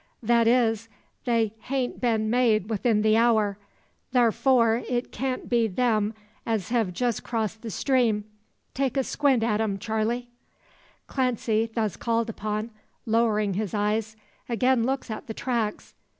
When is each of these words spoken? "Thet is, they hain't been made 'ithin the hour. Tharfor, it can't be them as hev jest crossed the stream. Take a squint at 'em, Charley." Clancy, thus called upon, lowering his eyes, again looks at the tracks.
"Thet 0.25 0.47
is, 0.47 0.89
they 1.25 1.53
hain't 1.59 2.01
been 2.01 2.31
made 2.31 2.65
'ithin 2.71 3.03
the 3.03 3.15
hour. 3.17 3.59
Tharfor, 4.13 4.83
it 4.89 5.11
can't 5.11 5.47
be 5.47 5.67
them 5.67 6.15
as 6.43 6.69
hev 6.69 6.91
jest 6.91 7.23
crossed 7.23 7.61
the 7.61 7.69
stream. 7.69 8.23
Take 8.73 8.97
a 8.97 9.03
squint 9.03 9.43
at 9.43 9.61
'em, 9.61 9.77
Charley." 9.77 10.27
Clancy, 11.05 11.69
thus 11.71 11.97
called 11.97 12.31
upon, 12.31 12.71
lowering 13.05 13.53
his 13.53 13.75
eyes, 13.75 14.15
again 14.49 14.85
looks 14.85 15.11
at 15.11 15.27
the 15.27 15.35
tracks. 15.35 15.93